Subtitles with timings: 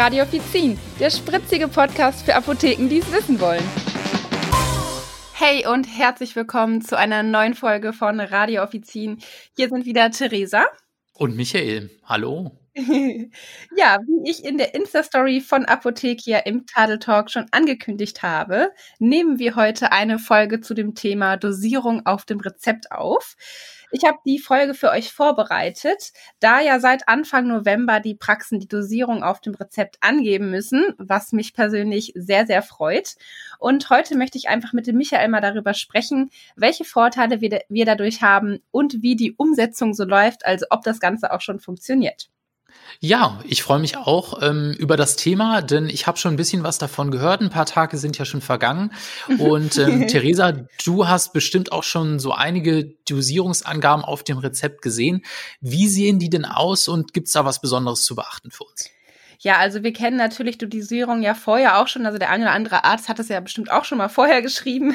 [0.00, 3.62] Radio Offizin, der spritzige Podcast für Apotheken, die es wissen wollen.
[5.34, 9.18] Hey und herzlich willkommen zu einer neuen Folge von Radio Offizin.
[9.54, 10.64] Hier sind wieder Theresa.
[11.12, 11.90] Und Michael.
[12.02, 12.50] Hallo.
[13.76, 19.38] ja, wie ich in der Insta-Story von Apothekia im Tadel Talk schon angekündigt habe, nehmen
[19.38, 23.36] wir heute eine Folge zu dem Thema Dosierung auf dem Rezept auf.
[23.92, 28.68] Ich habe die Folge für euch vorbereitet, da ja seit Anfang November die Praxen die
[28.68, 33.16] Dosierung auf dem Rezept angeben müssen, was mich persönlich sehr, sehr freut.
[33.58, 37.84] Und heute möchte ich einfach mit dem Michael mal darüber sprechen, welche Vorteile wir, wir
[37.84, 42.30] dadurch haben und wie die Umsetzung so läuft, also ob das Ganze auch schon funktioniert.
[43.00, 46.62] Ja, ich freue mich auch ähm, über das Thema, denn ich habe schon ein bisschen
[46.62, 47.40] was davon gehört.
[47.40, 48.92] Ein paar Tage sind ja schon vergangen.
[49.38, 50.52] Und ähm, Theresa,
[50.84, 55.22] du hast bestimmt auch schon so einige Dosierungsangaben auf dem Rezept gesehen.
[55.60, 58.90] Wie sehen die denn aus und gibt es da was Besonderes zu beachten für uns?
[59.42, 62.04] Ja, also wir kennen natürlich die Dosierung ja vorher auch schon.
[62.04, 64.94] Also der eine oder andere Arzt hat es ja bestimmt auch schon mal vorher geschrieben,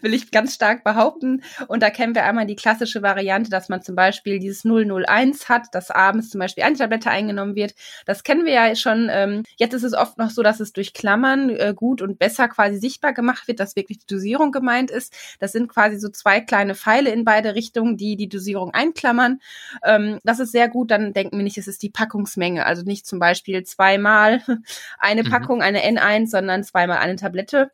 [0.00, 1.42] will ich ganz stark behaupten.
[1.66, 5.74] Und da kennen wir einmal die klassische Variante, dass man zum Beispiel dieses 001 hat,
[5.74, 7.74] dass abends zum Beispiel eine Tablette eingenommen wird.
[8.06, 9.08] Das kennen wir ja schon.
[9.10, 12.46] Ähm, jetzt ist es oft noch so, dass es durch Klammern äh, gut und besser
[12.46, 15.12] quasi sichtbar gemacht wird, dass wirklich die Dosierung gemeint ist.
[15.40, 19.40] Das sind quasi so zwei kleine Pfeile in beide Richtungen, die die Dosierung einklammern.
[19.84, 20.92] Ähm, das ist sehr gut.
[20.92, 22.64] Dann denken wir nicht, es ist die Packungsmenge.
[22.64, 24.42] Also nicht zum Beispiel zweimal
[24.98, 25.30] eine mhm.
[25.30, 27.70] Packung, eine N1, sondern zweimal eine Tablette.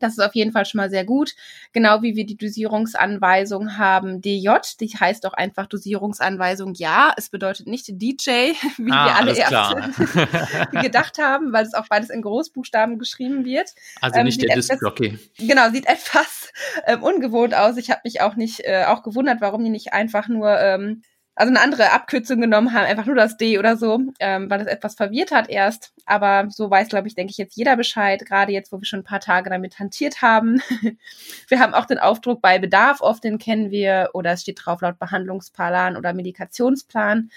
[0.00, 1.34] Das ist auf jeden Fall schon mal sehr gut.
[1.72, 7.14] Genau wie wir die Dosierungsanweisung haben DJ, die heißt auch einfach Dosierungsanweisung ja.
[7.16, 8.30] Es bedeutet nicht DJ,
[8.76, 13.70] wie ah, wir alle erst gedacht haben, weil es auch beides in Großbuchstaben geschrieben wird.
[14.00, 15.18] Also nicht ähm, der Disc-Jockey.
[15.38, 16.52] Genau, sieht etwas
[16.86, 17.76] ähm, ungewohnt aus.
[17.76, 21.02] Ich habe mich auch nicht äh, auch gewundert, warum die nicht einfach nur ähm,
[21.36, 24.68] also eine andere Abkürzung genommen haben, einfach nur das D oder so, ähm, weil das
[24.68, 25.92] etwas verwirrt hat erst.
[26.06, 29.00] Aber so weiß, glaube ich, denke ich jetzt jeder Bescheid, gerade jetzt, wo wir schon
[29.00, 30.62] ein paar Tage damit hantiert haben.
[31.48, 34.80] wir haben auch den Aufdruck bei Bedarf, oft den kennen wir, oder es steht drauf
[34.80, 37.30] laut Behandlungsplan oder Medikationsplan.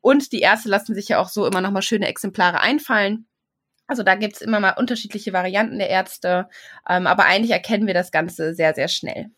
[0.00, 3.26] Und die Ärzte lassen sich ja auch so immer nochmal schöne Exemplare einfallen.
[3.86, 6.48] Also da gibt's immer mal unterschiedliche Varianten der Ärzte,
[6.88, 9.30] ähm, aber eigentlich erkennen wir das Ganze sehr, sehr schnell.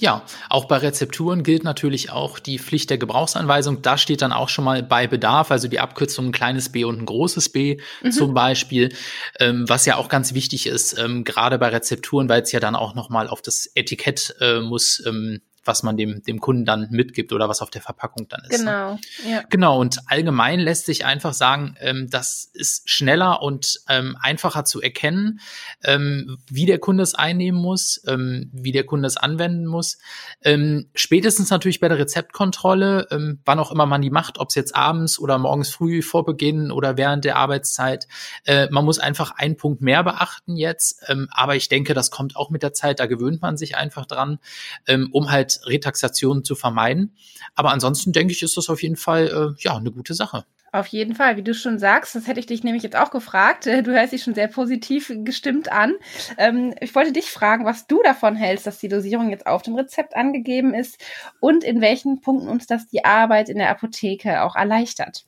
[0.00, 3.82] Ja, auch bei Rezepturen gilt natürlich auch die Pflicht der Gebrauchsanweisung.
[3.82, 7.00] Da steht dann auch schon mal bei Bedarf, also die Abkürzung ein kleines b und
[7.00, 8.12] ein großes b mhm.
[8.12, 8.94] zum Beispiel,
[9.40, 12.76] ähm, was ja auch ganz wichtig ist, ähm, gerade bei Rezepturen, weil es ja dann
[12.76, 16.88] auch noch mal auf das Etikett äh, muss ähm, was man dem, dem Kunden dann
[16.90, 18.64] mitgibt oder was auf der Verpackung dann ist.
[18.64, 18.70] Ne?
[18.70, 18.92] Genau.
[18.94, 18.98] Ne?
[19.30, 19.42] Ja.
[19.50, 19.78] Genau.
[19.78, 25.40] Und allgemein lässt sich einfach sagen, ähm, das ist schneller und ähm, einfacher zu erkennen,
[25.84, 29.98] ähm, wie der Kunde es einnehmen muss, ähm, wie der Kunde es anwenden muss.
[30.42, 34.54] Ähm, spätestens natürlich bei der Rezeptkontrolle, ähm, wann auch immer man die macht, ob es
[34.54, 38.08] jetzt abends oder morgens früh vor Beginn oder während der Arbeitszeit.
[38.44, 41.04] Äh, man muss einfach einen Punkt mehr beachten jetzt.
[41.08, 44.06] Ähm, aber ich denke, das kommt auch mit der Zeit, da gewöhnt man sich einfach
[44.06, 44.38] dran,
[44.86, 47.16] ähm, um halt Retaxation zu vermeiden.
[47.54, 50.44] Aber ansonsten denke ich, ist das auf jeden Fall äh, ja eine gute Sache.
[50.70, 53.64] Auf jeden Fall, wie du schon sagst, das hätte ich dich nämlich jetzt auch gefragt.
[53.64, 55.94] Du hörst dich schon sehr positiv gestimmt an.
[56.36, 59.76] Ähm, ich wollte dich fragen, was du davon hältst, dass die Dosierung jetzt auf dem
[59.76, 61.02] Rezept angegeben ist
[61.40, 65.24] und in welchen Punkten uns das die Arbeit in der Apotheke auch erleichtert.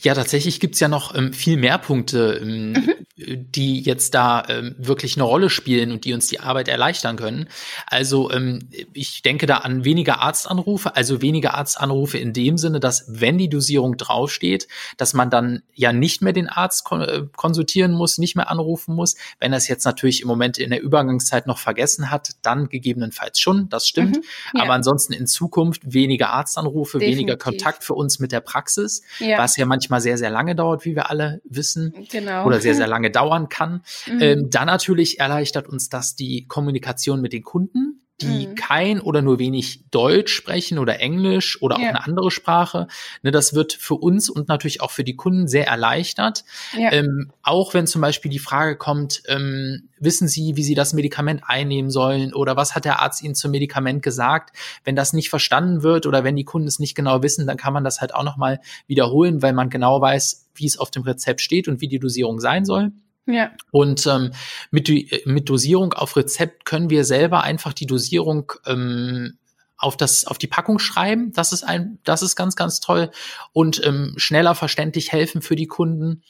[0.00, 2.94] Ja, tatsächlich gibt's ja noch ähm, viel mehr Punkte, ähm, mhm.
[3.16, 7.48] die jetzt da ähm, wirklich eine Rolle spielen und die uns die Arbeit erleichtern können.
[7.86, 13.04] Also ähm, ich denke da an weniger Arztanrufe, also weniger Arztanrufe in dem Sinne, dass
[13.08, 17.92] wenn die Dosierung draufsteht, dass man dann ja nicht mehr den Arzt kon äh, konsultieren
[17.92, 19.16] muss, nicht mehr anrufen muss.
[19.40, 23.40] Wenn er es jetzt natürlich im Moment in der Übergangszeit noch vergessen hat, dann gegebenenfalls
[23.40, 24.16] schon, das stimmt.
[24.16, 24.24] Mhm.
[24.54, 24.62] Ja.
[24.62, 27.18] Aber ansonsten in Zukunft weniger Arztanrufe, Definitiv.
[27.18, 29.38] weniger Kontakt für uns mit der Praxis, ja.
[29.38, 31.94] was ja manchmal sehr, sehr lange dauert, wie wir alle wissen.
[32.10, 32.46] Genau.
[32.46, 33.82] Oder sehr, sehr lange dauern kann.
[34.06, 34.20] Mhm.
[34.20, 38.54] Ähm, dann natürlich erleichtert uns das die Kommunikation mit den Kunden die mhm.
[38.54, 41.82] kein oder nur wenig Deutsch sprechen oder Englisch oder ja.
[41.82, 42.86] auch eine andere Sprache.
[43.22, 46.44] Ne, das wird für uns und natürlich auch für die Kunden sehr erleichtert.
[46.78, 46.92] Ja.
[46.92, 51.42] Ähm, auch wenn zum Beispiel die Frage kommt, ähm, wissen Sie, wie Sie das Medikament
[51.44, 54.56] einnehmen sollen oder was hat der Arzt Ihnen zum Medikament gesagt?
[54.84, 57.72] Wenn das nicht verstanden wird oder wenn die Kunden es nicht genau wissen, dann kann
[57.72, 61.40] man das halt auch nochmal wiederholen, weil man genau weiß, wie es auf dem Rezept
[61.40, 62.92] steht und wie die Dosierung sein soll.
[63.26, 63.52] Ja.
[63.70, 64.32] Und ähm,
[64.70, 64.90] mit,
[65.26, 69.38] mit Dosierung auf Rezept können wir selber einfach die Dosierung ähm,
[69.76, 71.32] auf das auf die Packung schreiben.
[71.32, 73.10] Das ist ein, das ist ganz ganz toll
[73.52, 76.22] und ähm, schneller verständlich helfen für die Kunden.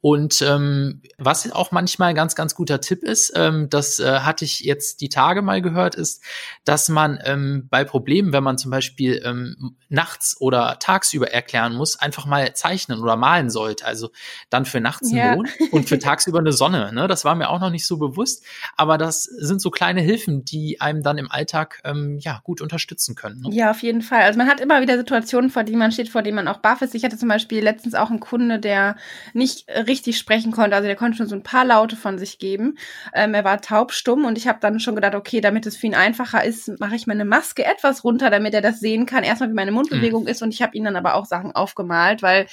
[0.00, 4.44] Und ähm, was auch manchmal ein ganz ganz guter Tipp ist, ähm, das äh, hatte
[4.44, 6.22] ich jetzt die Tage mal gehört, ist,
[6.64, 11.98] dass man ähm, bei Problemen, wenn man zum Beispiel ähm, nachts oder tagsüber erklären muss,
[11.98, 13.84] einfach mal zeichnen oder malen sollte.
[13.84, 14.10] Also
[14.48, 15.34] dann für nachts ein ja.
[15.34, 16.92] Mond und für tagsüber eine Sonne.
[16.92, 17.08] Ne?
[17.08, 18.44] Das war mir auch noch nicht so bewusst,
[18.76, 22.91] aber das sind so kleine Hilfen, die einem dann im Alltag ähm, ja gut unterstützen
[23.14, 23.42] können.
[23.42, 23.50] Ne?
[23.52, 24.22] Ja, auf jeden Fall.
[24.22, 26.82] Also man hat immer wieder Situationen, vor denen man steht, vor denen man auch baff
[26.82, 26.94] ist.
[26.94, 28.96] Ich hatte zum Beispiel letztens auch einen Kunde, der
[29.32, 30.76] nicht richtig sprechen konnte.
[30.76, 32.76] Also der konnte schon so ein paar Laute von sich geben.
[33.14, 35.94] Ähm, er war taubstumm und ich habe dann schon gedacht, okay, damit es für ihn
[35.94, 39.24] einfacher ist, mache ich meine Maske etwas runter, damit er das sehen kann.
[39.24, 40.28] Erstmal, wie meine Mundbewegung mhm.
[40.28, 42.46] ist und ich habe ihn dann aber auch Sachen aufgemalt, weil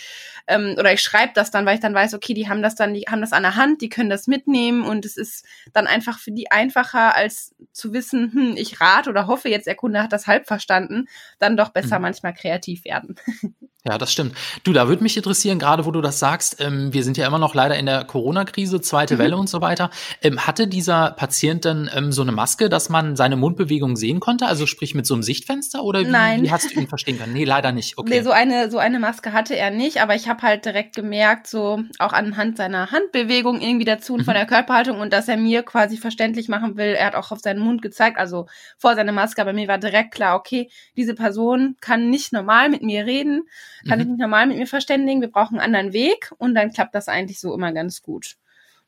[0.47, 2.94] ähm, oder ich schreibe das dann, weil ich dann weiß, okay, die haben das dann,
[2.94, 6.19] die haben das an der Hand, die können das mitnehmen und es ist dann einfach
[6.19, 10.12] für die einfacher, als zu wissen, hm, ich rate oder hoffe jetzt, der Kunde hat
[10.12, 11.07] das halb verstanden,
[11.39, 12.03] dann doch besser mhm.
[12.03, 13.15] manchmal kreativ werden.
[13.85, 14.35] Ja, das stimmt.
[14.65, 17.39] Du, da würde mich interessieren, gerade wo du das sagst, ähm, wir sind ja immer
[17.39, 19.19] noch leider in der Corona-Krise, zweite mhm.
[19.19, 19.89] Welle und so weiter.
[20.21, 24.47] Ähm, hatte dieser Patient dann ähm, so eine Maske, dass man seine Mundbewegung sehen konnte?
[24.47, 26.43] Also sprich mit so einem Sichtfenster oder wie, Nein.
[26.43, 27.31] wie hast du ihn verstehen können?
[27.31, 27.97] Nee, leider nicht.
[27.97, 28.09] Okay.
[28.09, 31.47] Nee, so eine, so eine Maske hatte er nicht, aber ich habe halt direkt gemerkt,
[31.47, 34.25] so auch anhand seiner Handbewegung irgendwie dazu und mhm.
[34.25, 36.95] von der Körperhaltung und dass er mir quasi verständlich machen will.
[36.95, 38.47] Er hat auch auf seinen Mund gezeigt, also
[38.77, 42.83] vor seiner Maske, aber mir war direkt klar, okay, diese Person kann nicht normal mit
[42.83, 43.43] mir reden
[43.87, 44.03] kann mhm.
[44.03, 47.07] ich mich normal mit mir verständigen, wir brauchen einen anderen Weg und dann klappt das
[47.07, 48.37] eigentlich so immer ganz gut.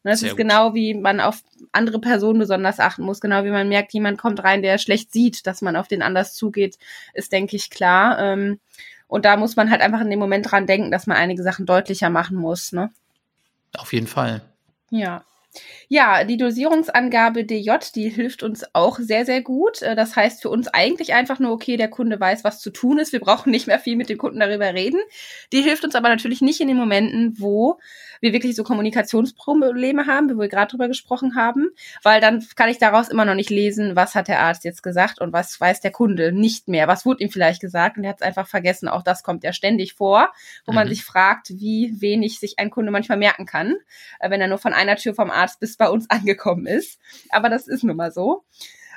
[0.04, 0.46] Und das Sehr ist gut.
[0.46, 4.44] genau wie man auf andere Personen besonders achten muss, genau wie man merkt, jemand kommt
[4.44, 6.78] rein, der schlecht sieht, dass man auf den anders zugeht,
[7.14, 8.18] ist, denke ich, klar.
[8.20, 8.60] Ähm,
[9.08, 11.66] und da muss man halt einfach in dem Moment dran denken, dass man einige Sachen
[11.66, 12.72] deutlicher machen muss.
[12.72, 12.92] Ne?
[13.78, 14.42] Auf jeden Fall.
[14.90, 15.24] Ja.
[15.88, 19.82] Ja, die Dosierungsangabe DJ, die hilft uns auch sehr, sehr gut.
[19.82, 22.98] Äh, das heißt für uns eigentlich einfach nur, okay, der Kunde weiß, was zu tun
[22.98, 23.12] ist.
[23.12, 25.00] Wir brauchen nicht mehr viel mit dem Kunden darüber reden.
[25.52, 27.80] Die hilft uns aber natürlich nicht in den Momenten, wo
[28.22, 31.70] wir wirklich so Kommunikationsprobleme haben, wie wir gerade drüber gesprochen haben,
[32.04, 35.20] weil dann kann ich daraus immer noch nicht lesen, was hat der Arzt jetzt gesagt
[35.20, 36.88] und was weiß der Kunde nicht mehr.
[36.88, 38.88] Was wurde ihm vielleicht gesagt und er hat es einfach vergessen.
[38.88, 40.32] Auch das kommt ja ständig vor,
[40.66, 40.76] wo mhm.
[40.76, 43.76] man sich fragt, wie wenig sich ein Kunde manchmal merken kann,
[44.20, 47.00] äh, wenn er nur von einer Tür vom Arzt bis bei uns angekommen ist.
[47.30, 48.44] Aber das ist nun mal so.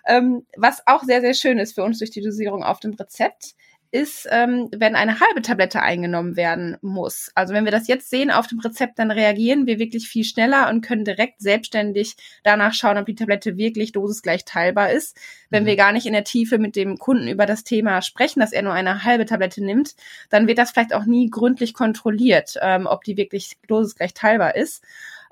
[0.06, 3.54] Ähm, was auch sehr, sehr schön ist für uns durch die Dosierung auf dem Rezept,
[3.94, 7.30] ist, ähm, wenn eine halbe Tablette eingenommen werden muss.
[7.36, 10.68] Also wenn wir das jetzt sehen auf dem Rezept, dann reagieren wir wirklich viel schneller
[10.68, 15.16] und können direkt selbstständig danach schauen, ob die Tablette wirklich dosisgleich teilbar ist.
[15.48, 15.68] Wenn mhm.
[15.68, 18.62] wir gar nicht in der Tiefe mit dem Kunden über das Thema sprechen, dass er
[18.62, 19.94] nur eine halbe Tablette nimmt,
[20.28, 24.82] dann wird das vielleicht auch nie gründlich kontrolliert, ähm, ob die wirklich dosisgleich teilbar ist.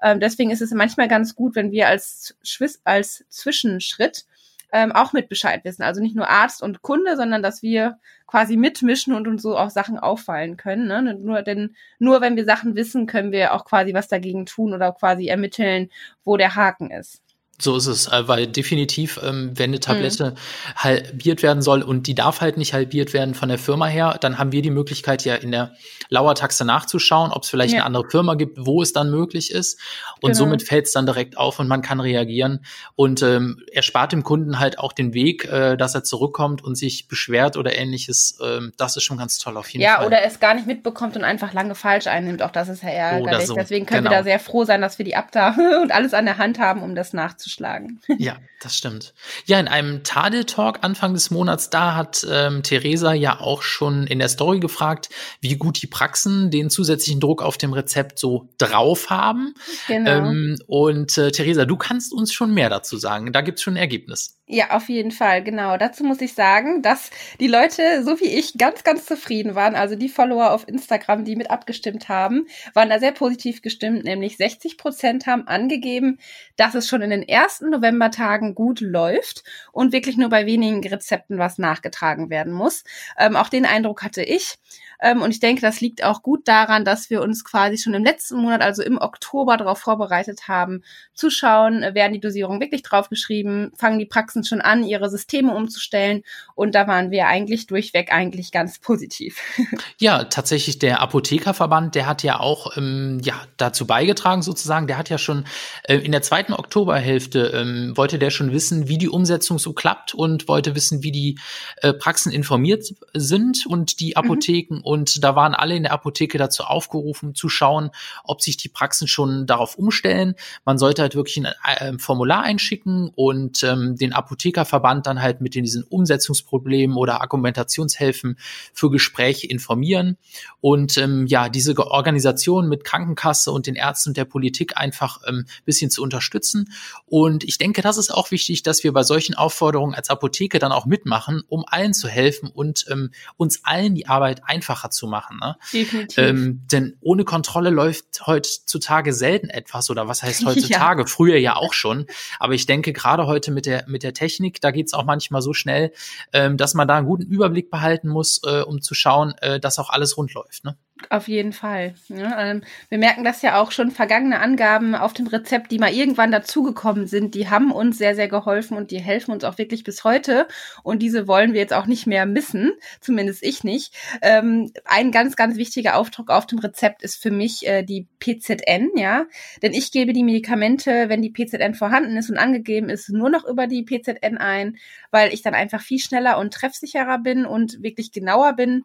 [0.03, 2.37] Ähm, deswegen ist es manchmal ganz gut, wenn wir als,
[2.85, 4.27] als Zwischenschritt
[4.73, 5.83] ähm, auch mit Bescheid wissen.
[5.83, 9.71] Also nicht nur Arzt und Kunde, sondern dass wir quasi mitmischen und uns so auch
[9.71, 10.87] Sachen auffallen können.
[10.87, 11.15] Ne?
[11.15, 14.93] Nur, denn nur wenn wir Sachen wissen, können wir auch quasi was dagegen tun oder
[14.93, 15.91] quasi ermitteln,
[16.25, 17.23] wo der Haken ist.
[17.61, 20.75] So ist es, äh, weil definitiv, ähm, wenn eine Tablette mhm.
[20.75, 24.39] halbiert werden soll und die darf halt nicht halbiert werden von der Firma her, dann
[24.39, 25.73] haben wir die Möglichkeit ja in der
[26.09, 27.81] Lauertaxe nachzuschauen, ob es vielleicht ja.
[27.81, 29.79] eine andere Firma gibt, wo es dann möglich ist.
[30.21, 30.39] Und genau.
[30.39, 32.65] somit fällt es dann direkt auf und man kann reagieren.
[32.97, 36.75] Und ähm, er spart dem Kunden halt auch den Weg, äh, dass er zurückkommt und
[36.75, 38.41] sich beschwert oder ähnliches.
[38.43, 40.03] Ähm, das ist schon ganz toll auf jeden ja, Fall.
[40.03, 42.43] Ja, oder es gar nicht mitbekommt und einfach lange falsch einnimmt.
[42.43, 43.47] Auch das ist ja ärgerlich.
[43.47, 43.55] So.
[43.55, 44.11] Deswegen können genau.
[44.11, 46.83] wir da sehr froh sein, dass wir die Abda und alles an der Hand haben,
[46.83, 48.01] um das nachzuschauen zuschlagen.
[48.19, 49.15] ja, das stimmt.
[49.47, 54.19] Ja, in einem Tadel-Talk Anfang des Monats, da hat ähm, Theresa ja auch schon in
[54.19, 55.09] der Story gefragt,
[55.41, 59.55] wie gut die Praxen den zusätzlichen Druck auf dem Rezept so drauf haben.
[59.89, 60.11] Genau.
[60.11, 63.32] Ähm, und äh, Theresa, du kannst uns schon mehr dazu sagen.
[63.32, 64.39] Da gibt es schon ein Ergebnis.
[64.47, 65.79] Ja, auf jeden Fall, genau.
[65.79, 69.75] Dazu muss ich sagen, dass die Leute, so wie ich, ganz, ganz zufrieden waren.
[69.75, 74.05] Also die Follower auf Instagram, die mit abgestimmt haben, waren da sehr positiv gestimmt.
[74.05, 76.19] Nämlich 60 Prozent haben angegeben,
[76.56, 81.39] dass es schon in den ersten Novembertagen gut läuft und wirklich nur bei wenigen Rezepten
[81.39, 82.84] was nachgetragen werden muss.
[83.19, 84.58] Ähm, auch den Eindruck hatte ich.
[85.03, 88.05] Ähm, und ich denke, das liegt auch gut daran, dass wir uns quasi schon im
[88.05, 90.82] letzten Monat, also im Oktober, darauf vorbereitet haben,
[91.13, 95.53] zu schauen, äh, werden die Dosierungen wirklich draufgeschrieben, fangen die Praxen schon an, ihre Systeme
[95.55, 96.23] umzustellen.
[96.55, 99.41] Und da waren wir eigentlich durchweg eigentlich ganz positiv.
[99.99, 104.87] Ja, tatsächlich der Apothekerverband, der hat ja auch ähm, ja, dazu beigetragen sozusagen.
[104.87, 105.44] Der hat ja schon
[105.85, 110.15] äh, in der zweiten Oktoberhälfte ähm, wollte der schon wissen, wie die Umsetzung so klappt
[110.15, 111.39] und wollte wissen, wie die
[111.79, 114.17] äh, Praxen informiert sind und die mhm.
[114.17, 114.77] Apotheken.
[114.77, 117.91] Mhm und da waren alle in der Apotheke dazu aufgerufen, zu schauen,
[118.25, 120.34] ob sich die Praxen schon darauf umstellen.
[120.67, 121.46] Man sollte halt wirklich ein
[121.94, 128.37] äh, Formular einschicken und ähm, den Apothekerverband dann halt mit diesen Umsetzungsproblemen oder Argumentationshilfen
[128.75, 130.19] für Gespräche informieren
[130.61, 135.46] und ähm, ja, diese Organisation mit Krankenkasse und den Ärzten und der Politik einfach ähm,
[135.65, 136.70] bisschen zu unterstützen.
[137.06, 140.70] Und ich denke, das ist auch wichtig, dass wir bei solchen Aufforderungen als Apotheke dann
[140.70, 144.43] auch mitmachen, um allen zu helfen und ähm, uns allen die Arbeit
[144.82, 145.39] einfacher zu machen.
[145.41, 145.56] Ne?
[145.72, 146.19] Definitiv.
[146.19, 151.03] Ähm, denn ohne Kontrolle läuft heutzutage selten etwas oder was heißt heutzutage?
[151.03, 151.06] Ja.
[151.06, 152.06] Früher ja auch schon.
[152.39, 155.53] Aber ich denke, gerade heute mit der, mit der Technik, da geht's auch manchmal so
[155.53, 155.93] schnell,
[156.32, 159.79] ähm, dass man da einen guten Überblick behalten muss, äh, um zu schauen, äh, dass
[159.79, 160.65] auch alles rund läuft.
[160.65, 160.77] Ne?
[161.08, 161.94] Auf jeden Fall.
[162.08, 165.93] Ja, ähm, wir merken das ja auch schon, vergangene Angaben auf dem Rezept, die mal
[165.93, 169.84] irgendwann dazugekommen sind, die haben uns sehr, sehr geholfen und die helfen uns auch wirklich
[169.84, 170.46] bis heute.
[170.82, 173.94] Und diese wollen wir jetzt auch nicht mehr missen, zumindest ich nicht.
[174.20, 178.91] Ähm, ein ganz, ganz wichtiger Aufdruck auf dem Rezept ist für mich äh, die PZN,
[178.96, 179.25] ja.
[179.63, 183.44] Denn ich gebe die Medikamente, wenn die PZN vorhanden ist und angegeben ist, nur noch
[183.44, 184.77] über die PZN ein,
[185.11, 188.84] weil ich dann einfach viel schneller und treffsicherer bin und wirklich genauer bin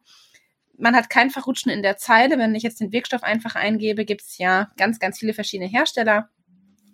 [0.77, 2.37] man hat kein Verrutschen in der Zeile.
[2.37, 6.29] Wenn ich jetzt den Wirkstoff einfach eingebe, gibt es ja ganz, ganz viele verschiedene Hersteller.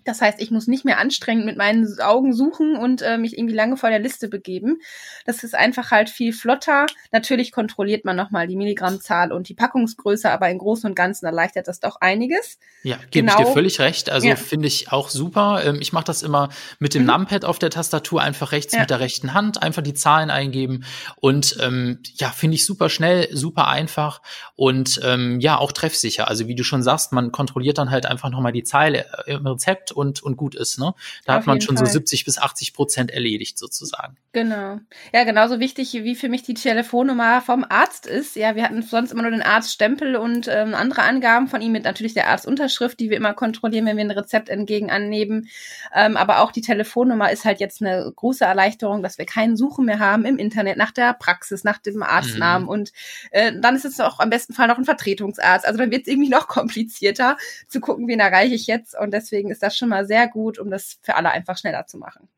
[0.05, 3.55] Das heißt, ich muss nicht mehr anstrengend mit meinen Augen suchen und äh, mich irgendwie
[3.55, 4.79] lange vor der Liste begeben.
[5.25, 6.86] Das ist einfach halt viel flotter.
[7.12, 11.67] Natürlich kontrolliert man nochmal die Milligrammzahl und die Packungsgröße, aber im Großen und Ganzen erleichtert
[11.67, 12.57] das doch einiges.
[12.83, 13.31] Ja, gebe genau.
[13.31, 13.53] ich dir genau.
[13.53, 14.10] völlig recht.
[14.10, 14.36] Also ja.
[14.36, 15.62] finde ich auch super.
[15.63, 17.10] Ähm, ich mache das immer mit dem mhm.
[17.10, 18.81] Numpad auf der Tastatur, einfach rechts ja.
[18.81, 20.83] mit der rechten Hand, einfach die Zahlen eingeben.
[21.15, 24.22] Und ähm, ja, finde ich super schnell, super einfach
[24.55, 26.27] und ähm, ja, auch treffsicher.
[26.27, 29.92] Also wie du schon sagst, man kontrolliert dann halt einfach nochmal die Zeile im Rezept
[29.93, 30.79] und, und gut ist.
[30.79, 30.93] Ne?
[31.25, 31.85] Da Auf hat man schon Fall.
[31.85, 34.17] so 70 bis 80 Prozent erledigt sozusagen.
[34.33, 34.79] Genau.
[35.13, 38.35] Ja, genauso wichtig wie für mich die Telefonnummer vom Arzt ist.
[38.35, 41.83] Ja, wir hatten sonst immer nur den Arztstempel und ähm, andere Angaben von ihm mit
[41.83, 45.50] natürlich der Arztunterschrift, die wir immer kontrollieren, wenn wir ein Rezept entgegen annehmen.
[45.93, 49.85] Ähm, aber auch die Telefonnummer ist halt jetzt eine große Erleichterung, dass wir keinen Suchen
[49.85, 52.63] mehr haben im Internet nach der Praxis, nach dem Arztnamen.
[52.63, 52.69] Mhm.
[52.69, 52.91] Und
[53.31, 55.65] äh, dann ist es auch am besten Fall noch ein Vertretungsarzt.
[55.65, 58.97] Also dann wird es irgendwie noch komplizierter zu gucken, wen erreiche ich jetzt.
[59.00, 61.98] Und deswegen ist das schon mal sehr gut, um das für alle einfach schneller zu
[61.98, 62.30] machen.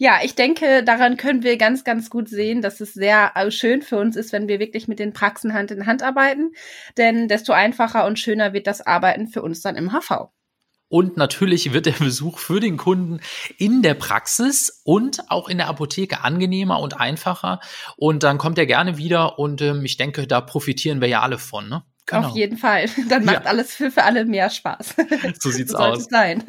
[0.00, 3.82] Ja, ich denke, daran können wir ganz, ganz gut sehen, dass es sehr äh, schön
[3.82, 6.52] für uns ist, wenn wir wirklich mit den Praxen Hand in Hand arbeiten.
[6.96, 10.28] Denn desto einfacher und schöner wird das Arbeiten für uns dann im HV.
[10.88, 13.20] Und natürlich wird der Besuch für den Kunden
[13.58, 17.60] in der Praxis und auch in der Apotheke angenehmer und einfacher.
[17.96, 21.38] Und dann kommt er gerne wieder und ähm, ich denke, da profitieren wir ja alle
[21.38, 21.68] von.
[21.68, 21.82] Ne?
[22.08, 22.28] Genau.
[22.28, 22.86] Auf jeden Fall.
[23.08, 23.50] Dann macht ja.
[23.50, 24.94] alles für, für alle mehr Spaß.
[25.38, 26.06] So sieht's so aus.
[26.10, 26.42] sein.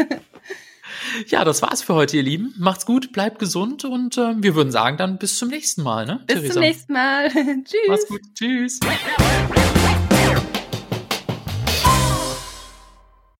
[1.27, 2.53] Ja, das war's für heute, ihr Lieben.
[2.57, 6.21] Macht's gut, bleibt gesund und äh, wir würden sagen dann bis zum nächsten Mal, ne?
[6.25, 6.53] Bis Theresa.
[6.53, 7.29] zum nächsten Mal.
[7.29, 7.87] Tschüss.
[7.87, 8.21] Mach's gut.
[8.35, 8.79] Tschüss.